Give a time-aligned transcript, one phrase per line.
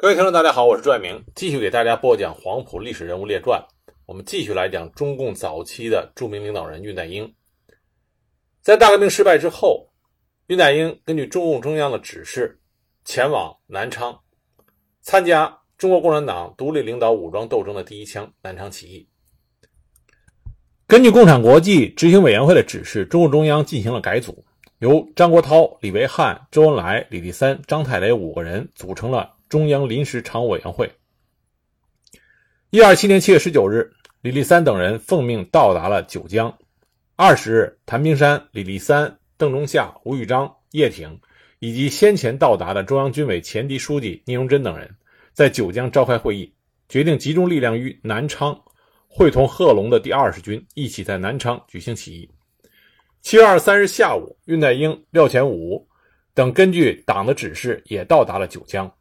[0.00, 3.60] 各位听众，大家好，我是朱爱明，继续给大家播讲《黄埔历史人物列传》。
[4.06, 7.34] 我们继续来讲中共早期的著名领导人恽代英。
[8.62, 9.90] 在大革命失败之后，
[10.46, 12.60] 恽代英根据中共中央的指示，
[13.04, 14.16] 前往南昌，
[15.00, 19.08] 参加中国共产党独立领导武装斗争的第一枪——南昌起义。
[20.86, 24.44] 根据共产国际执行委员会的指示，中共中央进行了改组，
[24.78, 29.34] 由张国焘、李维汉、周恩来、李立三、张太雷五个人组成了。
[29.48, 30.90] 中央临时常务委员会。
[32.70, 36.52] 一二七年七月十九日，李立三等人奉命到达了九江。
[37.16, 41.18] 二十日，谭平山、李立三、邓中夏、吴玉章、叶挺
[41.60, 44.94] 以及先前到达的中央军委前敌书记聂荣臻等人，
[45.32, 46.54] 在九江召开会议，
[46.88, 48.56] 决定集中力量于南昌，
[49.08, 52.30] 会同贺龙的第二十军一起在南昌举行起义。
[53.22, 55.88] 七月二十三日下午，恽代英、廖乾武
[56.34, 58.92] 等根据党的指示也到达了九江。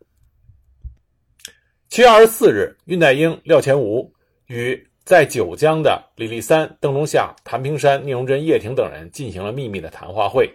[1.89, 4.11] 七月二十四日，恽代英、廖乾吾
[4.47, 10.51] 与在九江的李立三、邓中夏、谭平山、聂荣臻、叶挺等人进行了秘密的谈话会。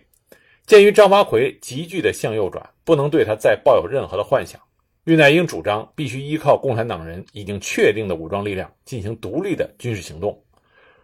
[0.66, 4.60] 鉴于张发奎急剧的向右转，不能对他再抱有任何的幻想，
[5.06, 10.38] 恽代英主张必须依靠共产党人已经确定的武装力量进行独立的军事行动。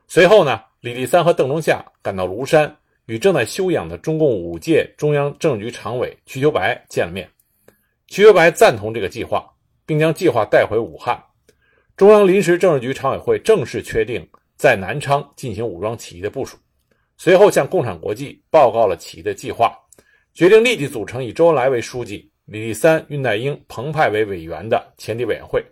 [0.06, 7.29] 随后呢，李立三和邓中夏赶到庐山，与正在休养的中共五届中央政治局常委瞿秋白见了面。
[8.06, 9.51] 瞿秋白赞同这个计划。
[9.89, 11.19] 并将计划带回武汉，
[11.97, 16.58] 中央临时政治局常委会正式确定在南昌进行武装起义的部署。
[17.17, 19.75] 随后向共产国际报告了起义的计划，
[20.34, 25.64] 决定立即组成以周恩来为书记、李立三、恽代英、彭湃为委员的前敌委员会，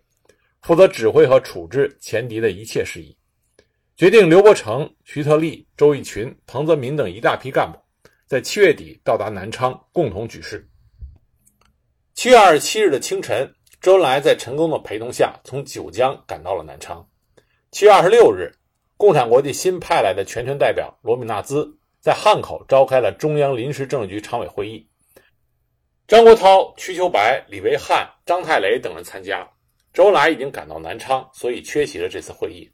[0.63, 3.15] 负责指挥和处置前敌的一切事宜。
[3.99, 7.79] 决定刘伯承、徐特立、周逸群、彭泽民等一大批干部
[8.27, 10.67] 在七月底到达南昌，共同举事。
[12.15, 13.53] 七月二十七日的清晨。
[13.87, 17.09] 周恩来在陈赓的陪同下，从九江赶到了南昌。
[17.71, 18.51] 七月二十六日，
[18.97, 24.89] 共产国际新派来的全权代表罗米纳兹在汉口召开了中央临时政治局常委会议。
[26.09, 29.49] 张国焘、瞿秋白、李维汉、张太雷等人参加。
[29.93, 32.69] 周恩来已经赶到南昌，所以缺席了这次会议。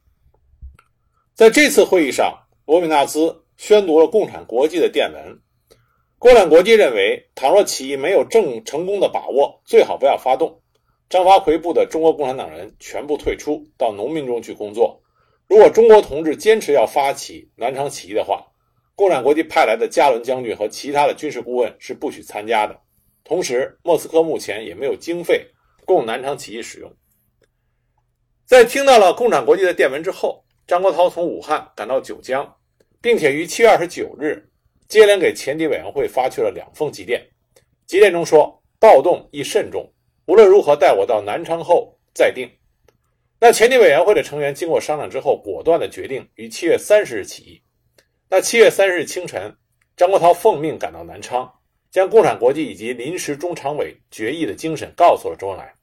[1.35, 5.39] 在这次会议上，罗米纳兹宣读了共产国际的电文。
[6.19, 10.62] 共产国际认为，倘若起义没有正成功的把握，最好不要发动。
[11.13, 14.99] 张发奎部的中国共产党人全部退出，到农民中去工作。
[15.47, 18.43] 如果中国同志坚持要发起南昌起义的话，
[18.95, 22.81] 共产国际派来的加伦将军和其他的军事顾问是不许参加的。
[23.25, 25.47] 同时，莫斯科目前也没有经费
[25.85, 26.91] 供南昌起义使用。
[28.47, 32.57] 在听到了共产国际的电文之后，张国焘从武汉赶到九江，
[33.03, 34.43] 并且于七月二十九日
[34.89, 37.23] 接连给前敌委员会发去了两封急电。
[37.87, 39.87] 急电中说：“暴动宜慎重。”
[40.27, 42.49] 无论如何，待我到南昌后再定。
[43.41, 47.63] 那前敌委员会的成员经过商量之后，果断的决定于七月三十日起义。
[48.29, 49.57] 那七月三十日清晨，
[49.97, 51.53] 张国焘奉命赶到南昌，
[51.91, 55.75] 将共产国际以及临时中常委决议的精神告诉了周恩来。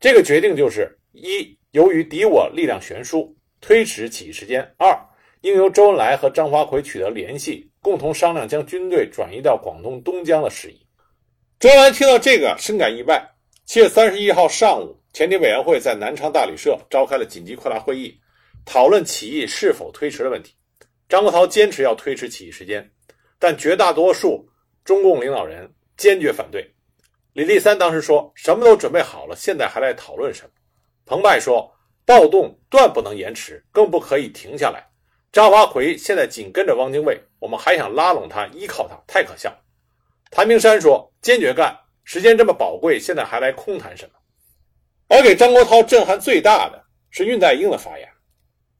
[0.00, 4.98] 这个决定就是：一，由于敌我力量悬殊，推迟起义时间；二，
[5.42, 10.84] 应由周恩来和张发奎取得联系，共同商量将军队转移到广东东江的事宜。
[11.60, 13.33] 周恩来听到这个，深感意外。
[13.66, 18.20] 七月三十一号上午，前敌委员会在南昌大旅社召开了紧急扩大会议，
[18.66, 20.54] 讨论起义是否推迟的问题。
[21.08, 22.88] 张国焘坚持要推迟起义时间，
[23.38, 24.46] 但绝大多数
[24.84, 26.70] 中共领导人坚决反对。
[27.32, 30.50] 李立三当时说：“什么都准备好了，现在还来讨论什么？”
[31.06, 34.86] 彭湃说：“暴动断不能延迟，更不可以停下来。”
[35.32, 39.52] 张华奎现在紧跟着汪精卫，我们还想拉拢他，依靠他，太可笑。
[40.30, 44.10] 谭平山说：“坚决干。”时间这么宝贵，现在还来空谈什么？
[45.08, 48.08] 而给张国焘震撼最大的是恽代英的发言，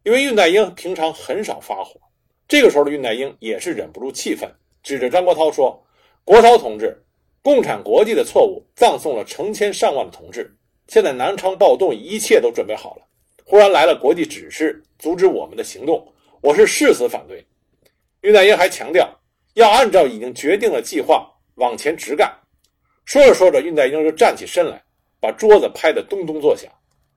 [0.02, 2.00] 因为恽代英平常很少发火，
[2.46, 4.50] 这个时候的恽代英也是忍不住气愤，
[4.82, 5.82] 指着张国焘说
[6.24, 7.02] ：“国焘同志，
[7.42, 10.54] 共产国际的错误葬送了成千上万的同志，
[10.88, 13.02] 现在南昌暴动一切都准备好了，
[13.44, 17.46] 忽然来了国际指示，阻止我们的行动，我是誓死反对。”
[18.20, 19.20] 恽代英还强调
[19.54, 22.30] 要按照已经决定的计划往前直干。
[23.04, 24.82] 说着说着，恽代英就站起身来，
[25.20, 26.70] 把桌子拍得咚咚作响，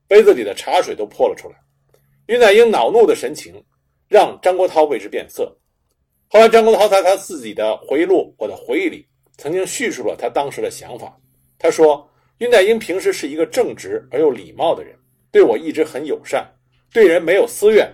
[0.07, 1.55] 杯子里的茶水都泼了出来。
[2.27, 3.63] 恽代英恼怒的神情
[4.09, 5.57] 让张国焘为之变色。
[6.27, 9.07] 后来，张国焘在他自己的回忆录《我的回忆》里，
[9.37, 11.17] 曾经叙述了他当时的想法。
[11.57, 12.05] 他说
[12.37, 14.93] ：“恽代英平时是一个正直而又礼貌的人，
[15.31, 16.45] 对我一直很友善，
[16.91, 17.89] 对人没有私怨，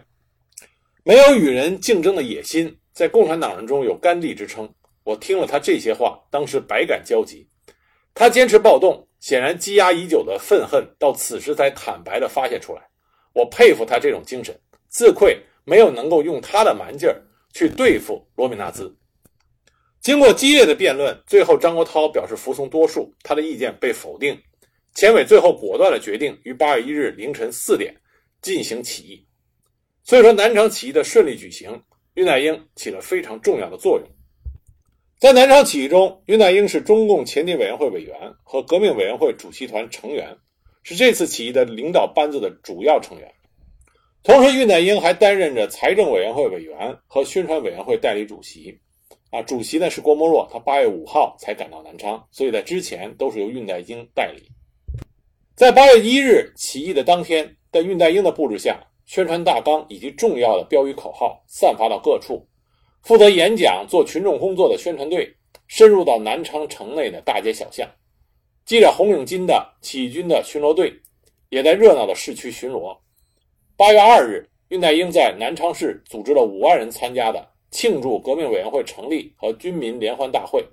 [1.03, 4.67] 没有与人竞争的野心，在共产党人中有甘地之称。
[5.03, 7.47] 我听了他这些话，当时百感交集。”
[8.13, 12.81] 他坚持暴动，显然积压已久的愤恨到此时才坦白地发泄出来。
[13.33, 14.57] 我佩服他这种精神，
[14.89, 17.21] 自愧没有能够用他的蛮劲儿
[17.53, 18.95] 去对付罗米纳兹。
[19.99, 24.39] 经过激烈的辩论，最后张国焘表示服从多数，他的意见被否定。
[24.93, 27.95] 钱伟最后果断地决定于八月一日凌晨四点
[28.41, 29.25] 进行起义。
[30.03, 31.81] 所以说，南昌起义的顺利举行，
[32.13, 34.07] 恽代英起了非常重要的作用。
[35.23, 40.35] 在南昌起义中，恽代英是中共前敌委员会委员和革命委员会主席团成员，
[40.83, 43.31] 是这次起义的领导班子的主要成员。
[44.21, 48.77] 同时，恽代英还担任着财政委员会委员和宣传委员会代理主席。
[49.31, 54.43] 啊，主席呢是郭沫若，他八月五号才赶到南昌，所以在之前都是由恽代英代理。
[55.55, 62.45] 在八月一日起义的当天，在恽代英的布置下，宣传大纲以及重要的标语口号散发到各处。
[63.03, 65.35] 负责演讲、做群众工作的宣传队
[65.67, 67.87] 深入到南昌城内的大街小巷。
[68.65, 70.93] 系着红领巾的起义军的巡逻队
[71.49, 72.97] 也在热闹的市区巡逻。
[73.75, 80.65] 八月二日，恽代英在南昌市组织了五万人参加的庆祝革命委员会成立和军民联欢大会。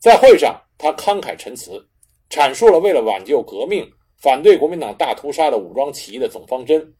[0.00, 1.80] 在会上，他慷慨陈词，
[2.28, 3.88] 阐述了为了挽救革命、
[4.18, 6.92] 反对国民党大屠杀的武装起义的总方针，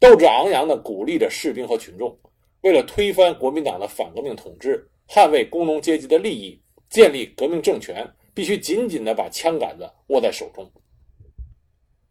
[0.00, 2.18] 斗志昂扬地鼓励着士兵和群众。
[2.68, 6.60] 为了推翻国民党的反革命统治，捍卫工农阶级的利益，
[6.90, 10.70] 建立革命政权，必须紧紧地把枪杆子握在手中。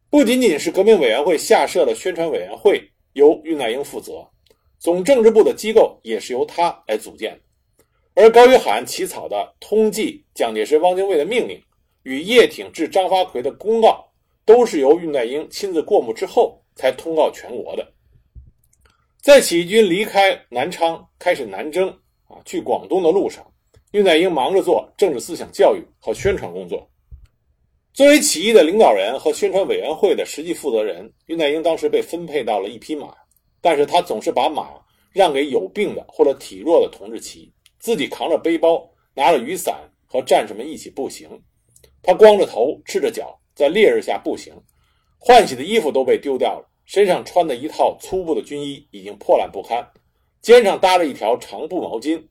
[0.09, 2.81] 不仅仅是革命委员会下设的宣传委员会
[3.13, 4.27] 由恽代英负责，
[4.79, 7.39] 总政治部的机构也是由他来组建。
[8.15, 11.61] 而高于罕起草的通缉蒋介石、汪精卫的命令
[12.01, 14.11] 与叶挺致张发奎的公告，
[14.43, 17.93] 都是由恽代英亲自过目之后才通告全国的。
[19.27, 21.89] 在起义军离开南昌开始南征
[22.29, 23.45] 啊，去广东的路上，
[23.91, 26.89] 恽代英忙着做政治思想教育和宣传工作。
[27.91, 33.13] 作为起义的领导人和宣传委员会的实际负责人，恽代英当时被分配到了一匹马，
[33.59, 34.69] 但是他总是把马
[35.11, 39.75] 让给有病的或者体弱的同志骑，自己扛着背包，拿着雨伞
[40.05, 41.29] 和战士们一起步行。
[42.01, 44.53] 他光着头，赤着脚，在烈日下步行，
[45.17, 46.65] 换洗的衣服都被丢掉了。
[46.87, 49.85] 身上穿的一套粗布的军衣已经破烂不堪，
[50.41, 52.23] 肩上搭着一条长布毛巾，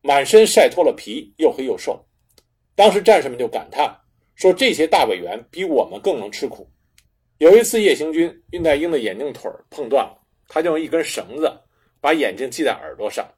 [0.00, 2.02] 满身晒脱了皮，又黑又瘦。
[2.74, 3.94] 当时战士们就感叹
[4.34, 6.66] 说：“这些大委员比我们更能吃苦。”
[7.36, 10.18] 有一次夜行军，恽代英的眼镜腿碰断了，
[10.48, 11.52] 他就用一根绳子
[12.00, 13.28] 把眼镜系在耳朵上。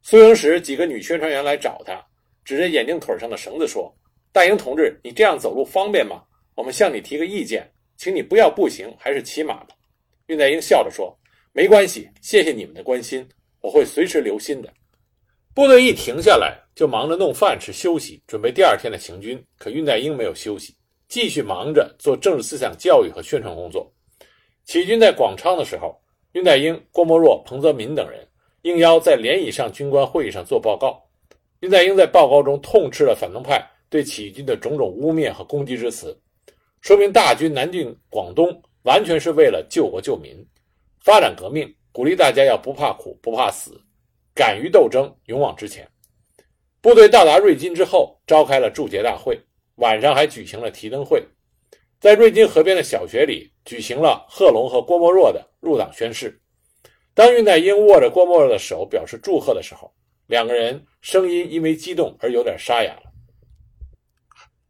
[0.00, 2.02] 苏营时几个女宣传员来找他，
[2.46, 3.94] 指着眼镜腿上的绳子说
[4.32, 6.22] ：“大英同志，你这样走路方便吗？
[6.54, 9.68] 我们向你提个意见，请你不要步行，还是骑马吧。”
[10.28, 11.18] 恽代英笑着说
[11.52, 13.26] ：“没关系，谢谢你们的关心，
[13.62, 14.70] 我会随时留心的。”
[15.54, 19.42] 部队一停下来，就忙着弄饭吃、休息，准备第二天的行军。
[19.58, 20.74] 可恽代英没有休息，
[21.08, 23.90] 继续忙着做政治思想教育和宣传工作。
[24.66, 25.98] 起义军在广昌的时候，
[26.34, 28.28] 恽代英、郭沫若、彭泽民等人
[28.60, 31.02] 应邀在联以上军官会议上做报告。
[31.62, 36.20] 恽代英在报告中痛斥了反动派对起义军的种种污蔑和攻击之词，
[36.82, 38.62] 说明大军南进广东。
[38.88, 40.34] 完全是为了救国救民，
[41.04, 43.78] 发展革命，鼓励大家要不怕苦不怕死，
[44.34, 45.86] 敢于斗争，勇往直前。
[46.80, 49.38] 部队到达瑞金之后，召开了祝捷大会，
[49.74, 51.22] 晚上还举行了提灯会。
[52.00, 56.40] 在瑞金河边的小学里，举行了贺龙和郭沫若的入党宣誓。
[57.12, 59.92] 当恽代英握着郭沫若的手表示祝贺的时候，
[60.28, 63.02] 两个人声音因为激动而有点沙哑了。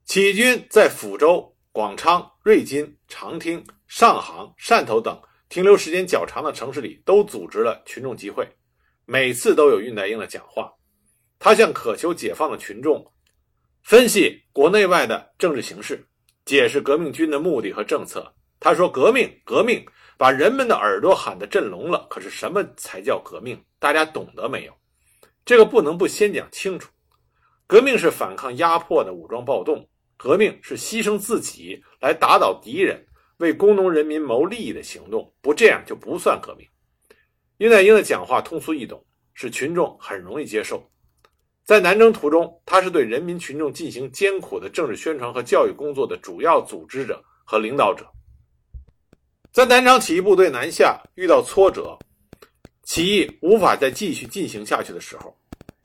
[0.04, 3.64] 起义军在抚州、广昌、瑞金、长汀。
[3.88, 5.18] 上杭、汕头等
[5.48, 8.46] 停留时间较长的城市里，都组织了群众集会，
[9.06, 10.70] 每次都有恽代英的讲话。
[11.38, 13.02] 他向渴求解放的群众
[13.82, 16.06] 分析国内外的政治形势，
[16.44, 18.30] 解释革命军的目的和政策。
[18.60, 19.82] 他说：“革命，革命，
[20.18, 22.06] 把人们的耳朵喊得震聋了。
[22.10, 23.58] 可是什么才叫革命？
[23.78, 24.72] 大家懂得没有？
[25.46, 26.90] 这个不能不先讲清楚。
[27.66, 33.02] 革命是反抗压迫的武装暴动，革命是牺牲自己来打倒敌人。”
[33.38, 36.66] 为工农人民谋利益的行动，不这样就不算革命。
[37.58, 39.04] 恽代英的讲话通俗易懂，
[39.34, 40.88] 使群众很容易接受。
[41.64, 48.06] 在南征途中，他是对人民群众进行艰苦的政治宣传和教育工作的主要组织者和领导者。
[49.52, 51.98] 在南昌起义部队南下遇到挫折，
[52.84, 55.36] 起义无法再继续进行下去的时候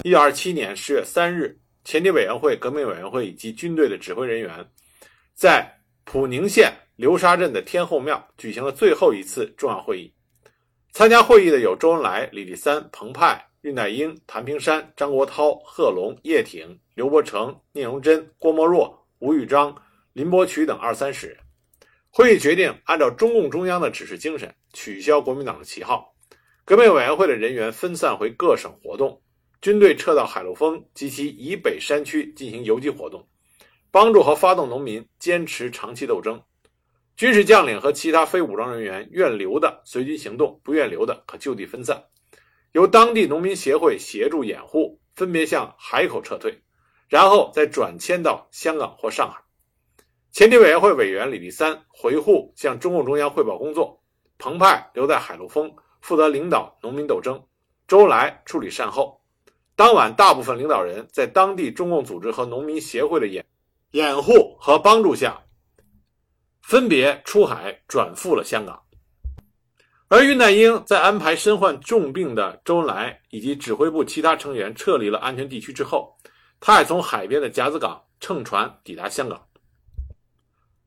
[0.04, 4.66] ，1927年10月3日，前敌委员会、革命委员会以及军队的指挥人员，
[5.34, 5.70] 在
[6.04, 6.74] 普宁县。
[6.96, 10.14] 流沙镇的天后庙举行了最后一次重要会议，
[10.92, 19.76] 参加会议的有周恩来、李立三、彭湃、恽代英、谭平山、张国焘、贺龙、叶挺、刘伯承、聂荣臻、郭沫若、吴玉章、
[20.14, 21.38] 林伯渠等二三十人。
[22.12, 26.14] 会议决定按照中共中央的指示精神，取消国民党的旗号，
[26.64, 29.20] 革命委员会的人员分散回各省活动，
[29.64, 33.28] 军队撤到海陆丰及其以北山区进行游击活动，
[33.90, 36.40] 帮助和发动农民坚持长期斗争。
[37.16, 42.06] 军事将领和其他非武装人员愿留的随军行动，不愿留的可就地分散，
[42.72, 46.62] 由当地农民协会协助掩护，分别向海口撤退，
[47.08, 49.42] 然后再转迁到香港或上海。
[50.32, 54.02] 前敌委员会委员李立三回沪向中共中央汇报工作，
[54.40, 57.44] 彭湃留在海陆丰负责领导农民斗争，
[57.88, 59.22] 周恩来处理善后。
[59.76, 63.46] 当晚，大部分领导人在当地中共组织和农民协会的掩
[63.92, 65.44] 掩护和帮助下，
[66.64, 68.82] 分别出海转赴了香港。
[70.08, 76.16] 而恽代英在安排身患重病的周恩来以及指挥部其他成员撤离了安全地区之后，
[76.60, 79.44] 他还从海边的甲子港乘船抵达香港。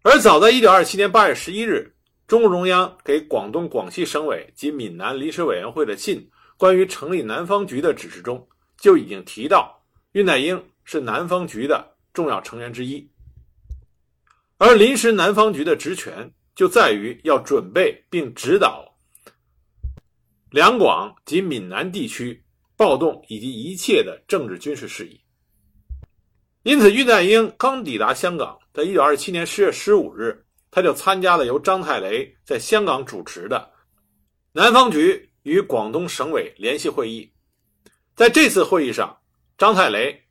[0.03, 1.95] 而早在1927年8月11日，
[2.29, 13.11] 中共中央给广东、广西省委及闽南临时委员会的信，关于成立南方局的指示中，就已经提到恽代英是南方局的重要成员之一。
[14.59, 18.97] 而临时南方局的职权就在于要准备并指导
[20.51, 22.43] 两广及闽南地区
[22.77, 25.21] 暴动以及一切的政治军事事宜。
[26.63, 28.59] 因此，恽代英刚抵达香港。
[28.73, 33.71] 在一九二七年十月十五日，他就参加了由张太雷在香港主持的
[34.53, 37.33] 南方局与广东省委联席会议。
[38.15, 39.17] 在这次会议上，
[39.57, 40.25] 张太雷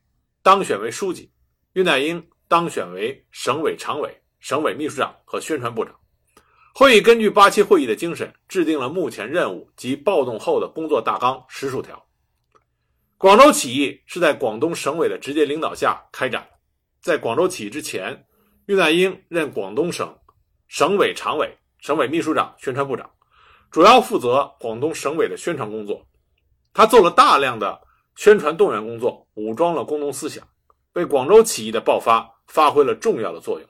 [0.44, 1.32] 当选为书记，
[1.74, 5.96] 恽代英当选为省委常委、省委秘书长和宣传部长。
[6.74, 12.06] 会议根据八七会议的精神，制定了目前任务及暴动后的工作大纲十数条。
[13.18, 16.58] 广州起义是在广东省委的直接领导下开展的，
[17.02, 18.26] 在广州起义之前。
[18.68, 20.18] 恽代英任广东省
[20.68, 23.08] 省委常委、省委秘书长、宣传部长，
[23.70, 26.04] 主要负责广东省委的宣传工作。
[26.74, 27.80] 他做了大量的
[28.16, 30.44] 宣传动员工作，武装了工农思想，
[30.94, 33.70] 为广州起义的爆发发挥了重要的作用。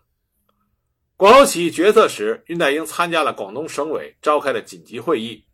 [1.17, 5.45] 广州起义决策时，恽代英参加了广东省委召开的紧急会议。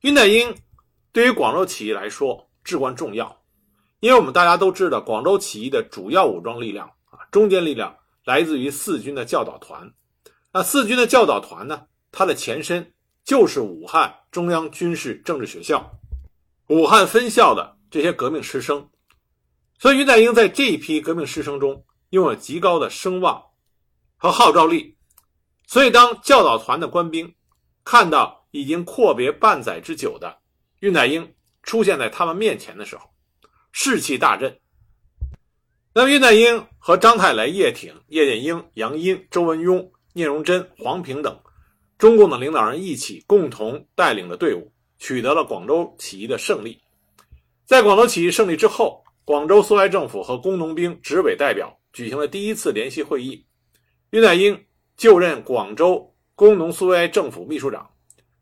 [0.00, 0.54] 恽代英
[1.12, 3.42] 对于广州起义来说至关重要，
[4.00, 7.18] 因为我们大家都知道，广州起义的主要武装力量啊。
[7.32, 9.92] 中坚力量来自于四军的教导团，
[10.52, 11.86] 那四军的教导团呢？
[12.12, 12.92] 它的前身
[13.24, 15.98] 就是武汉中央军事政治学校、
[16.68, 18.88] 武汉分校的这些革命师生，
[19.78, 23.42] 所以恽代英在这一批革命师生中拥有极高的声望
[24.16, 24.96] 和号召力。
[25.66, 27.34] 所以，当教导团的官兵
[27.84, 30.38] 看到已经阔别半载之久的
[30.80, 33.08] 恽代英出现在他们面前的时候，
[33.72, 34.58] 士气大振。
[35.94, 41.38] 那么，恽代英和张太雷、叶挺、叶剑英、杨殷、周文雍、聂荣臻、黄平等
[41.98, 46.80] 中共的领导人一起共同带领的队伍，取得了广州起义的胜利。
[47.64, 53.46] 在广州起义胜利之后，广州苏维埃政府和工农兵执委代表举行了第一次联席会议，
[54.10, 54.66] 恽代英
[54.96, 57.90] 就任广州工农苏维埃政府秘书长，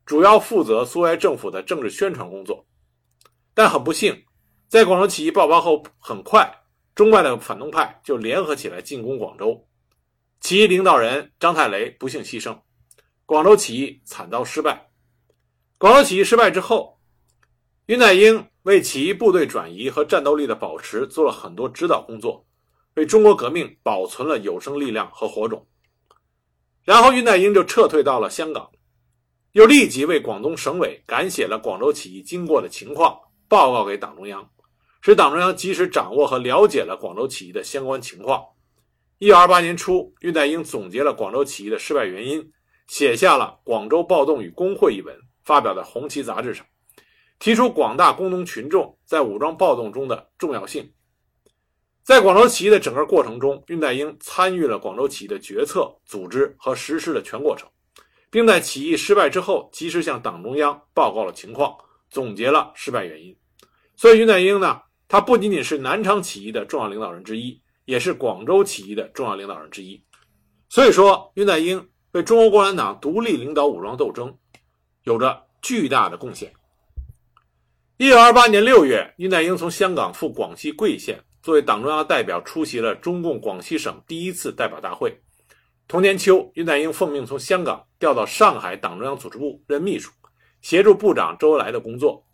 [0.04, 2.66] 主要负责苏维埃政府的政治宣传工作。
[3.54, 4.24] 但很不幸，
[4.66, 6.58] 在广州起义爆发后，很快。
[6.94, 9.66] 中外的反动派就联合起来进攻广州，
[10.40, 12.58] 起义领导人张太雷不幸牺牲，
[13.24, 14.90] 广州起义惨遭失败。
[15.78, 16.98] 广州起义失败之后，
[17.86, 22.46] 恽代英为起义部队转移和战斗力的保持做了很多指导工作，
[22.94, 25.66] 为中国革命保存了有生力量和火种。
[26.84, 28.70] 然后恽代英就撤退到了香港，
[29.52, 34.48] 又立即为广东省委赶写了广州起义经过的情况报告给党中央。
[35.00, 38.44] 使党中央及时掌握和了解了广州起义的相关情况。
[39.18, 42.52] 一九二八年初，恽代英总结了广州起义的失败原因，
[42.86, 46.64] 写下了《广州暴动与工会》一文，发表在《红旗》杂志上，
[47.42, 50.88] 提出广大工农群众在武装暴动中的重要性。
[52.04, 57.68] 在广州起义的整个过程中，恽代英参与了广州起义的决策、组织和实施的全过程，
[58.30, 61.76] 并在起义失败之后，及时向党中央报告了情况，
[62.10, 63.36] 总结了失败原因。
[63.96, 64.80] 所以，恽代英呢？
[65.08, 70.00] 他不仅仅是南昌起义的重要领导人之一，也是广州起义的重要领导人之一。
[70.68, 74.32] 所以说，恽代英为中国共产党独立领导武装斗争
[75.02, 76.52] 有着巨大的贡献。
[78.02, 85.16] 一九二八年六月，恽代英从香港赴广西桂县，作为党中央代表出席了中共广西省第一次代表大会。
[85.86, 90.10] 同年秋，恽代英奉命从香港调到上海党中央组织部任秘书，
[90.62, 92.26] 协助部长周恩来的工作。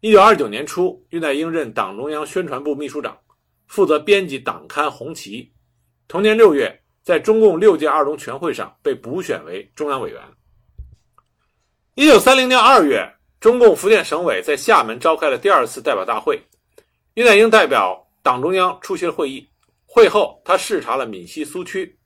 [0.00, 3.16] 一九二九年初，恽代英任党中央宣传部秘书长，
[3.68, 5.44] 负责编辑党刊《红旗》。
[6.08, 10.20] 同年六月，在中共六届二中全会上被补选为中央委员。
[11.94, 13.08] 一九三零年二月，
[13.42, 16.40] 中共福建省委在厦门召开了第二次代表大会，
[17.16, 19.44] 恽代英代表党中央出席了会议。
[19.84, 21.98] 会后，他视察了闽西苏区。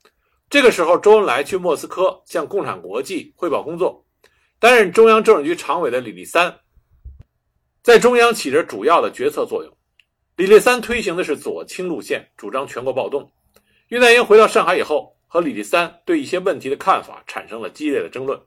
[0.49, 4.02] 这个时候，周恩来去莫斯科向共产国际汇报工作。
[4.59, 6.59] 担任中央政治局常委的李立三，
[7.83, 9.71] 在中央起着主要的决策作用。
[10.37, 13.31] 李立三推行的是左倾路线，主张全国暴动。
[13.90, 18.40] 恽代英回到上海以后，和李立三对一些问题的看法产生了激烈的争论。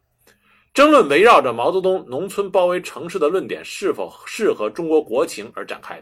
[0.80, 6.02] 争论围绕着毛泽东“农村包围城市”的论点是否适合中国国情而展开。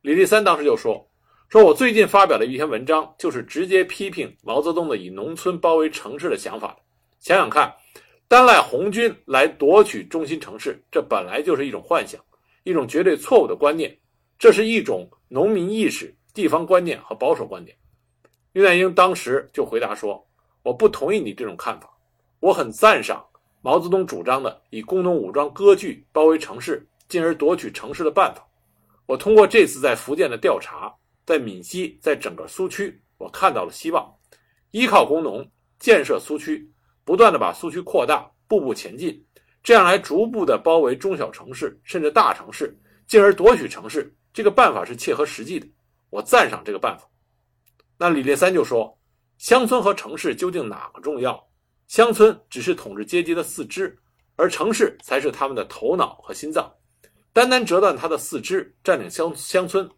[0.00, 1.06] 李立三当时就说
[1.50, 6.74] ：“说我最近发表的一篇文章，就是直接批评毛泽东的以农村包围城市的想法。
[7.18, 7.70] 想想看，
[8.26, 12.18] 单赖红军来夺取中心城市，这本来就是一种幻想，
[12.64, 13.94] 一种绝对错误的观念。
[14.38, 17.76] 这是一种农民意识、地方观念和保守观点。”
[18.54, 20.26] 恽代英当时就回答说
[20.64, 21.90] ：“我不同意你这种看法，
[22.40, 23.22] 我很赞赏。”
[23.62, 28.42] 毛泽东主张的以工农武装割据包围城市，进而夺取城市的办法，
[29.06, 30.94] 我通过这次在福建的调查，
[31.26, 34.10] 在闽西，在整个苏区，我看到了希望。
[34.70, 35.46] 依靠工农
[35.78, 36.70] 建设苏区，
[37.04, 39.22] 不断的把苏区扩大，步步前进，
[39.62, 42.74] 这样来逐步的包围中小城市，甚至大城市，
[43.06, 45.66] 进而夺取城市，这个办法是切合实际的，
[46.08, 47.06] 我赞赏这个办法。
[47.98, 48.96] 那李烈三就说：
[49.36, 51.49] 乡村和城市究竟哪个重要？
[51.90, 53.98] 乡村只是统治阶级的四肢，
[54.36, 56.72] 而城市才是他们的头脑和心脏。
[57.32, 59.90] 单单折断他的四肢，占领乡乡村，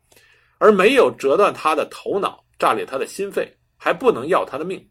[0.56, 4.82] 而没有折断他的头脑，炸裂他的心肺，还不能要他的命。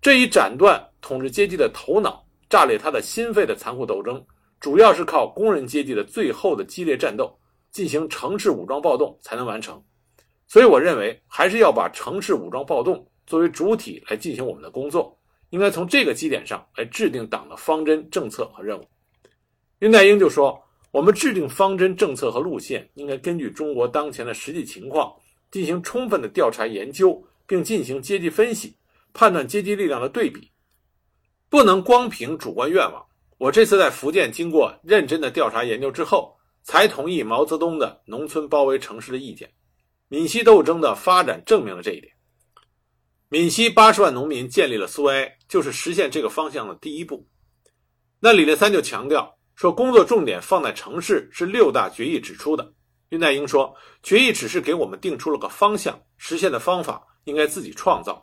[0.00, 4.24] 这一斩断统治阶级的头脑，炸裂他的心肺的残酷斗争，
[4.60, 7.36] 主要是靠工人阶级的最后的激烈战斗，
[7.72, 9.82] 进行城市武装暴动才能完成。
[10.46, 15.18] 所以，我认为还是要把城市武装暴动作为主体来进行我们的工作。
[15.52, 18.88] 应该从这个基点上来制定党的方针政策和任务。
[19.80, 20.58] 恽代英就说
[20.90, 25.12] ：“我们制定方针政策和路线，应该根据中国当前的实际情况，
[25.50, 28.74] 进行充分的调查研究，并进行阶级分析，
[29.12, 30.50] 判断阶级力量的对比，
[31.50, 33.04] 不能光凭主观愿望。”
[33.36, 39.50] 我这次在福建经过认真的调查研究之后，才同意毛泽东的农村包围城市的意见。
[40.08, 42.12] 闽西斗争的发展证明了这一点。
[43.32, 47.26] 闽西八十万农民建立了苏维埃，就是实现这个方向的第一步。
[48.20, 52.74] 那李烈三就强调说，工作重点放在城市是六大决议指出的。
[53.08, 58.22] 恽代英说，决议只是给我们定出了个方向，实现的方法应该自己创造。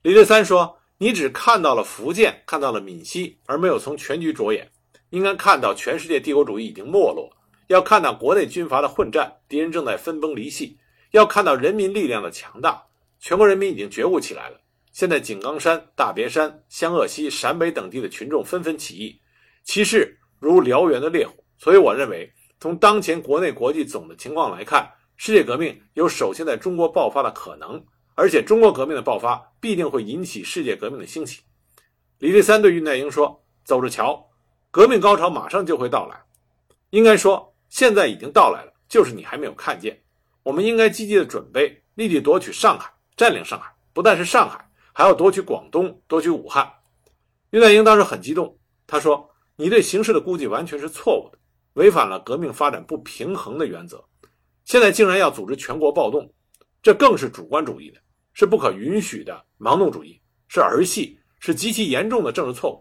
[0.00, 4.66] 李烈三说，你只看到了福建，看到了闽西，而没有从全局着眼，
[5.10, 7.30] 应该看到全世界帝国主义已经没落，
[7.66, 10.78] 要看到国内军阀的混战，敌人正在分崩离析，
[11.10, 12.82] 要看到人民力量的强大。
[13.22, 14.60] 全国人民已经觉悟起来了。
[14.90, 19.20] 现在井冈山、大别山、湘鄂西、陕北等地的群众纷纷起义，
[19.62, 21.32] 其势如燎原的烈火。
[21.56, 27.80] 所以，我认为，从当前国内国际总的情况来看，世界革命有首先在中国爆发的可能，
[28.16, 31.42] 而且中国革命的爆发必定会引起世界革命的兴起。
[32.18, 34.28] 李立三对恽代英说：“走着瞧，
[34.72, 36.20] 革命高潮马上就会到来。
[36.90, 40.02] 应该说，现在已经到来了，就是你还没有看见。
[40.42, 46.70] 我们应该积极的准备，立即夺取上海。”占领上海，不但是上海，还要夺取广东，夺取武汉。
[47.50, 51.38] 恽代英当时很激动，他说：“你对形势的估计完全是错误的，
[51.74, 54.02] 违反了革命发展不平衡的原则。
[54.64, 56.32] 现在竟然要组织全国暴动，
[56.82, 58.00] 这更是主观主义的，
[58.32, 62.80] 是不可允许的盲动主义，是儿戏，是极其严重的政治错误。”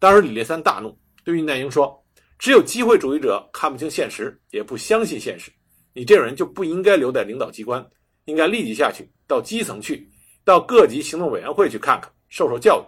[0.00, 2.04] 当时李烈三大怒，对恽代英说
[2.38, 5.52] ：“只有机会主义者看不清现实，也不相信现实，
[5.92, 7.86] 你这种人就不应该留在领导机关。”
[8.24, 10.08] 应该立即下去，到基层去，
[10.44, 12.84] 到各级行动委员会去看看，受受教育。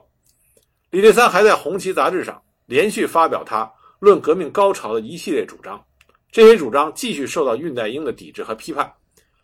[0.90, 5.84] 李立三还在《红旗》杂志上连续发表他论革命高潮的一系列主张，
[6.30, 8.92] 这些主张继续受到恽代英的抵制和批判。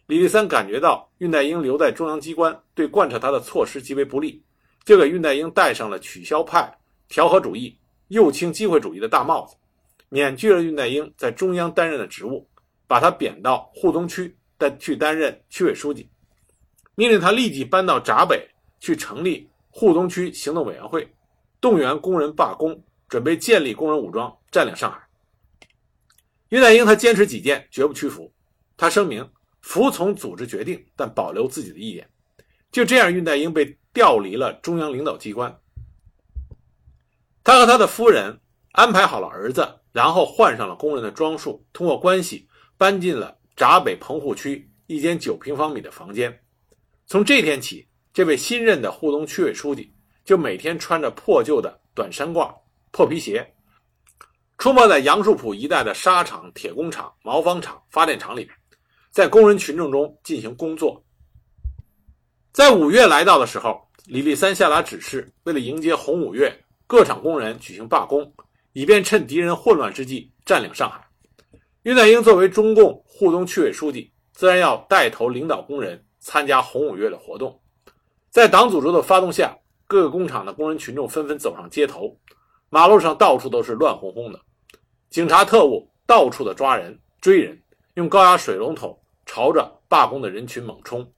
[0.07, 4.43] 李立三感觉到恽代英留在中央机关对贯彻他的措施极为不利，
[4.85, 6.73] 就给恽代英戴上了取消派、
[7.09, 7.77] 调和主义、
[8.09, 9.57] 右倾机会主义的大帽子，
[10.09, 12.49] 免去了恽代英在中央担任的职务，
[12.87, 14.37] 把他贬到沪东区。
[14.61, 16.11] 再去担任区委书记，
[16.95, 18.47] 命令他立即搬到闸北
[18.79, 21.11] 去成立沪东区行动委员会，
[21.63, 25.01] 动员工人罢工，准备建立工人武装，占领上海。
[26.51, 28.31] 恽代英他坚持己见，绝不屈服。
[28.77, 29.27] 他声明
[29.63, 32.07] 服从组织决定，但保留自己的意见。
[32.71, 35.59] 就这样，恽代英被调离了中央领导机关。
[37.43, 38.39] 他和他的夫人
[38.73, 42.47] 安排好了儿子，然后换上了工人的装束，通过关系
[42.77, 43.39] 搬进了。
[43.57, 46.41] 闸北棚户区一间九平方米的房间，
[47.07, 52.55] 从这天起，这位新任的沪东区委书记就每天穿着破旧的短衫褂、
[52.91, 53.55] 破皮鞋，
[54.59, 58.51] 出没在杨树浦一带的沙场、铁工厂、毛纺厂、发电厂里，
[59.11, 61.05] 在工人群众中进行工作。
[62.53, 66.53] 在五月来到的时候，李立三下达指示，为了迎接红五月，
[66.87, 68.33] 各厂工人举行罢工，
[68.73, 71.07] 以便趁敌人混乱之际占领上海。
[71.83, 77.59] 恽代英作为中共沪东区委书记，自然要带头领导工人参加红五月的活动。
[78.29, 82.15] 在党组织的发动下，各个工厂的工人群众纷纷走上街头，
[82.69, 84.39] 马路上到处都是乱哄哄的，
[85.09, 87.59] 警察特务到处的抓人追人，
[87.95, 91.11] 用高压水龙头朝着罢工的人群猛冲。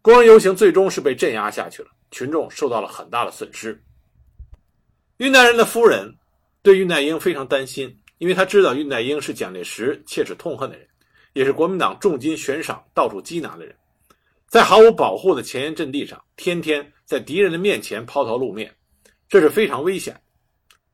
[0.00, 3.82] 工人游行最终是被镇压下去了，群众受到了很大的损失。
[5.18, 6.14] 恽代人的夫人
[6.62, 10.86] 对恽代英非常担心，因为他知道恽代英是蒋介石切齿痛恨的人，
[11.32, 13.74] 也是国民党重金悬赏、到处缉拿的人，
[14.46, 18.74] 在毫无保护的前沿阵地上，天天在敌人的面前抛头露面，
[19.28, 20.20] 这是非常危险。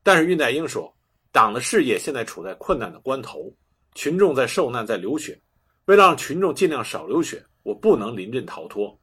[0.02, 0.94] 但是恽代英说，
[1.32, 3.50] 党的事业现在处在困难的关头，
[3.94, 5.40] 群众在受难，在流血，
[5.86, 8.94] 为了让群众尽量少流血，我不能临阵逃脱。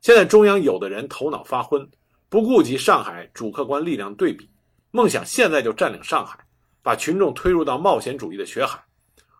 [0.00, 1.86] 现在中央有的人头脑发昏，
[2.28, 4.48] 不顾及上海主客观力量对比，
[4.92, 6.38] 梦想现在就占领上海，
[6.86, 8.80] 把群众推入到冒险主义的血海。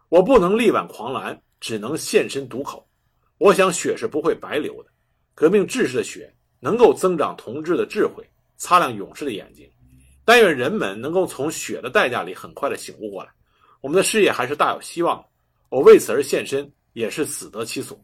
[0.08, 2.84] 我不能力挽狂澜，只能现身堵口。
[3.38, 4.90] 我想血是不会白流的，
[5.32, 9.70] 革命志士的血能够增长同志的智慧，擦亮勇士的眼睛。
[10.24, 13.30] 但愿人们能够从血的代价里很快的醒悟过来，
[13.80, 15.28] 我们的事业还是大有希望的。
[15.68, 17.96] 我为此而献身，也是死得其所。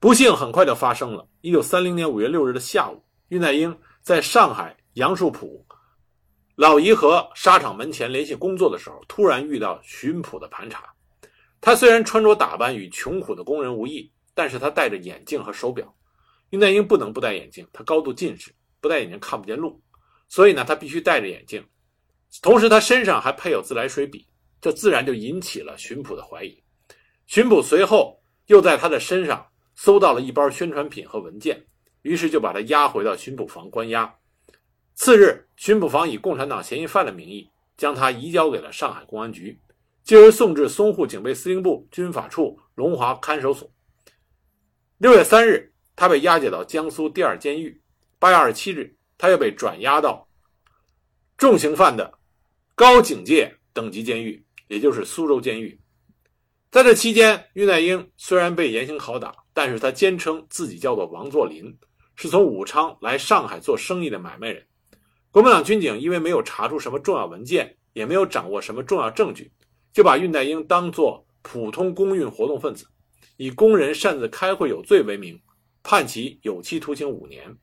[0.00, 1.24] 不幸很快就发生了。
[1.40, 5.64] 一九三零年五月六日的下午，恽代英在上海杨树浦
[6.54, 10.84] 老姨和纱厂门前联系工作的时候，突然遇到巡捕的盘查。
[11.60, 15.94] 他虽然穿着打扮与穷苦的工人无异，但是他戴着眼镜和手表。
[16.50, 19.80] 恽代英不能不戴眼镜，他高度近视，不戴眼镜看不见路，
[20.28, 21.64] 所以呢，他必须戴着眼镜。
[22.42, 24.26] 同时，他身上还配有自来水笔，
[24.60, 26.62] 这自然就引起了巡捕的怀疑。
[27.26, 29.46] 巡捕随后又在他的身上。
[29.74, 31.58] 搜到了一包宣传品和文件，
[32.02, 34.14] 于是就把他押回到巡捕房关押。
[34.94, 39.60] 次日，巡捕房以共产党嫌疑犯的名义将他移交给了上海公安局，
[40.02, 43.70] 继而送至淞沪警备司令部军法处龙华看守所。
[44.98, 47.80] 六月三日，他被押解到江苏第二监狱。
[48.18, 50.28] 八月二十七日，他又被转押到
[51.36, 52.18] 重刑犯的
[52.74, 55.80] 高警戒等级监狱，也就是苏州监狱。
[56.70, 59.34] 在这期间，恽代英虽然被严刑拷打。
[59.54, 61.76] 但是他坚称自己叫做王作霖，
[62.16, 64.66] 是从武昌来上海做生意的买卖人。
[65.32, 69.50] 国民党军警因为没有查出什么重要文件，也没有掌握什么重要证据，
[69.92, 72.86] 就把恽代英当作普通公运活动分子，
[73.38, 75.40] 以工人擅自开会有罪为名，
[75.82, 77.56] 判其有期徒刑五年。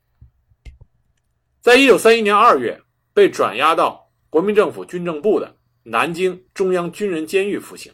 [1.61, 2.81] 在一九三一年二月，
[3.13, 7.93] 被转押到国民政府军政部的南京中央军人监狱服刑，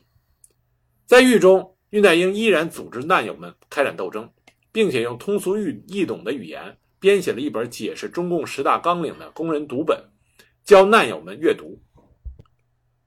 [1.05, 1.71] 在狱中。
[1.91, 4.29] 恽代英依然组织难友们开展斗争，
[4.73, 10.03] 并且用通俗易易懂的语言编写了一本解释中共十大纲领的工人读本，
[10.63, 11.79] 教难友们阅读。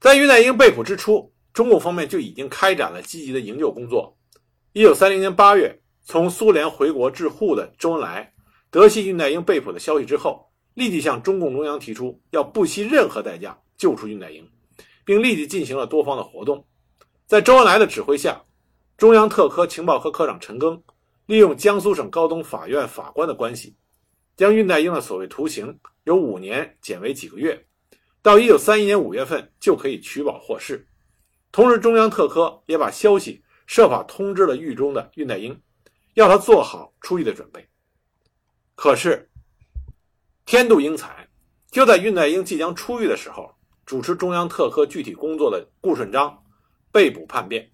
[0.01, 4.17] 在恽代英被捕之初，中共方面就已经开展了积极的营救工作。
[4.73, 8.33] 一九三零年八月，从苏联回国致沪的周恩来
[8.71, 14.49] 得悉恽代英被捕的消息之后，立即向中共中央提出要不惜任何代价救出恽代英，
[15.05, 16.65] 并立即进行了多方的活动。
[17.27, 18.45] 在周恩来的指挥下，
[18.97, 20.81] 中央特科情报科科长陈赓
[21.29, 23.77] 利用江苏省高等法院法官的关系，
[24.35, 27.67] 将恽代英的所谓徒刑由五年减为几个月，
[28.23, 30.89] 到一九三一年五月份就可以取保获释。
[31.53, 35.55] 同时，中央特科也把消息设法通知了狱中的恽代英，
[36.15, 37.69] 要他做好出狱的准备。
[38.75, 39.29] 可是，
[40.47, 41.29] 天妒英才，
[41.71, 46.43] 就在恽代英即将出狱的时候，主持中央特科具体工作的顾顺章
[46.91, 47.71] 被捕叛变。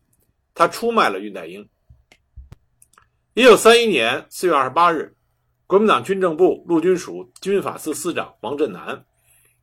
[0.55, 1.65] 他出卖了恽代英。
[3.37, 5.13] 一九三一年四月二十八日，
[5.67, 9.05] 国民党军政部陆军署军法司司长王振南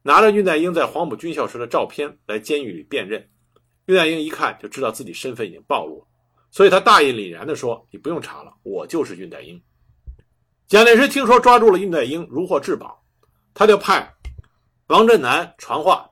[0.01, 3.25] 拿着恽代英在黄埔军校时的照片来监狱里辨认。
[3.87, 6.05] 恽代英一看就知道自己身份已经暴露，
[6.51, 9.57] 所以他大义凛然地说：“你不用查了，我就是恽代英。”
[10.67, 13.01] 蒋介石听说抓住了恽代英，如获至宝，
[13.53, 14.13] 他就派
[14.87, 16.09] 王振南传话，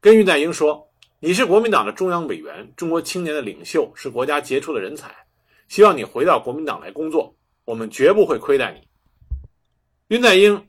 [0.00, 0.84] 跟恽代英说。
[1.20, 5.14] 你是国民党的中央委员，中国青年的领袖，是国家杰出的人才。
[5.74, 7.34] 希望你回到国民党来工作，
[7.64, 8.72] 我们绝不会亏待
[10.08, 10.16] 你。
[10.16, 10.68] 恽代英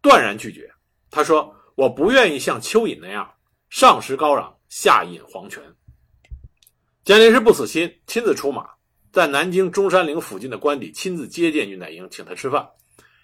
[0.00, 0.70] 断然拒绝，
[1.10, 3.30] 他说：“我不愿意像蚯蚓那样
[3.68, 5.62] 上食高壤，下饮黄泉。”
[7.04, 8.66] 蒋介石不死心，亲自出马，
[9.12, 12.66] 在南京中山陵附近的官邸亲自接见恽代英，请他吃饭。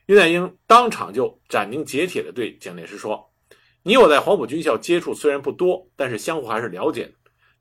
[0.06, 3.32] 恽代英当场就斩钉截铁地对蒋介石说
[3.82, 7.12] ：“你我在黄埔军校接触虽然不多，但是相互还是了解的。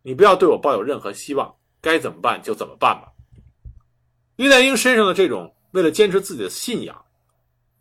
[0.02, 3.08] 你不要对我抱有任何希望，该怎么办就怎么办吧。”
[4.38, 7.06] 恽代英身上的这种为了坚持自己的信仰、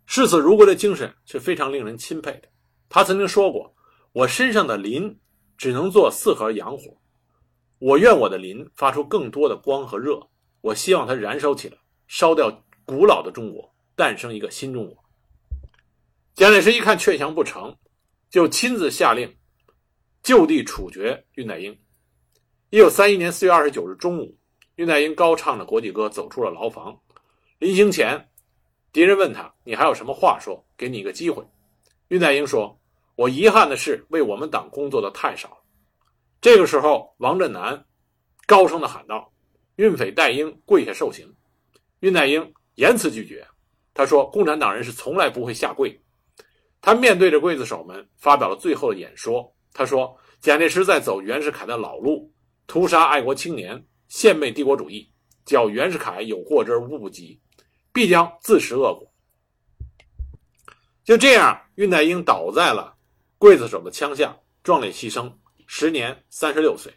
[0.07, 2.49] 视死如归的精神是非常令人钦佩的。
[2.88, 3.75] 他曾经说过
[4.12, 5.19] ：“我身上的磷
[5.57, 6.97] 只能做四盒洋火，
[7.79, 10.21] 我愿我的磷发出更多的光和热。
[10.61, 15.05] 我希望它燃烧起来，烧掉古老的中国。”诞生一个新中国。
[16.35, 17.77] 蒋介石一看劝降不成，
[18.31, 19.37] 就亲自下令
[20.23, 21.79] 就地处决恽代英。
[22.71, 24.35] 一九三一年四月二十九日中午，
[24.77, 26.99] 恽代英高唱着国际歌走出了牢房。
[27.59, 28.29] 临行前，
[28.93, 30.65] 敌人问他：“你还有什么话说？
[30.77, 31.45] 给你一个机会。”
[32.09, 32.81] 恽代英说
[33.15, 35.57] ：“我遗憾的是，为我们党工作的太少了。”
[36.41, 37.85] 这个时候，王振南
[38.47, 39.33] 高声的喊道
[39.77, 41.33] ：“运匪代英跪下受刑！”
[42.01, 43.47] 恽代英严词拒绝。
[43.95, 45.97] 他说：“共产党人是从来不会下跪。”
[46.81, 49.55] 他面对着刽子手们发表了最后的演说。
[49.73, 52.29] 他说：“蒋介石在走袁世凯的老路，
[52.67, 55.11] 屠杀爱国青年，献媚帝国主义，
[55.46, 57.40] 叫袁世凯有过之而无不及，
[57.94, 59.11] 必将自食恶果。”
[61.03, 62.94] 就这样，恽代英倒在了
[63.38, 65.33] 刽子手的枪下，壮烈牺牲，
[65.66, 66.92] 时年三十六岁。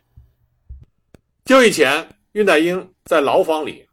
[1.45, 3.87] 就义前，恽代英在牢房里。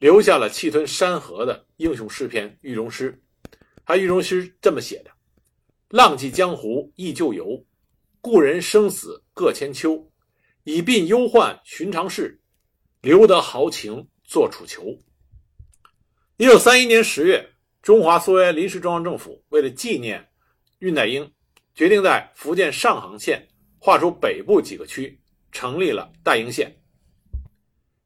[0.00, 3.12] 留下了气吞山河的英雄诗篇《狱中诗》，
[3.86, 5.10] 他狱中诗这么写的
[5.88, 7.64] ：“浪迹江湖忆旧游，
[8.20, 10.10] 故人生死各千秋。
[10.64, 12.38] 以鬓忧患寻常事，
[13.04, 14.98] 留得豪情做楚囚。”
[16.38, 17.48] 一九三一年十月，
[17.82, 20.26] 中华苏维埃临时中央政府为了纪念
[20.80, 21.30] 恽代英，
[21.74, 23.46] 决定在福建上杭县
[23.78, 25.20] 划出北部几个区，
[25.52, 26.74] 成立了代英县。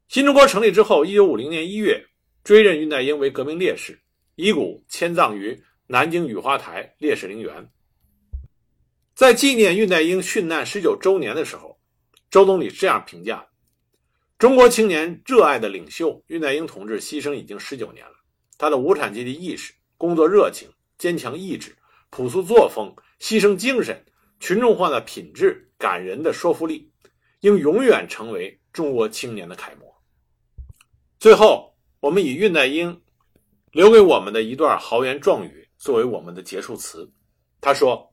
[0.07, 2.03] 新中国成立之后，一九五零年一月，
[2.43, 3.99] 追认恽代英为革命烈士，
[4.35, 7.69] 遗骨迁葬于南京雨花台烈士陵园。
[9.15, 11.79] 在纪念恽代英殉难十九周年的时候，
[12.29, 13.45] 周总理这样评价：
[14.39, 18.13] 中国青年热爱的领袖恽代英同志牺牲已经十九年了，
[18.57, 21.75] 他的无产阶级意识、工作热情、坚强意志、
[22.09, 24.01] 朴素作风、牺牲精神、
[24.39, 26.89] 群众化的品质、感人的说服力，
[27.41, 29.93] 应永远成为中国青年的楷模。
[31.19, 33.01] 最后，我们以恽代英
[33.73, 37.11] 留给我们的一段豪言壮语作为我们的结束词。
[37.59, 38.09] 他说：“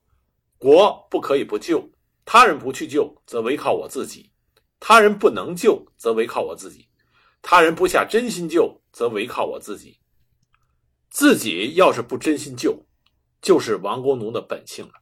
[0.59, 1.89] 国不可以不救，
[2.25, 4.29] 他人不去救，则唯靠我自己；
[4.79, 6.89] 他人不能救，则唯靠我自己；
[7.43, 9.99] 他人不下真心救，则唯靠我自己。
[11.11, 12.85] 自己要是不真心救，
[13.41, 14.93] 就是亡国奴的本性了。”